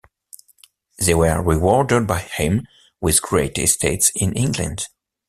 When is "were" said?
1.13-1.43